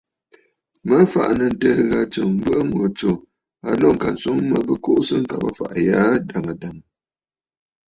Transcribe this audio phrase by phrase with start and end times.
[0.87, 3.11] Mə fàʼà nɨ̂ ǹtɨɨ̀ ghâ tsɨm, mbɨ̀ʼɨ̀ ŋù tsù
[3.67, 6.83] a lǒ ŋka swoŋ mə bɨ kuʼusə ŋkabə̀ ɨfàʼà ghaa adàŋə̀ dàŋə̀.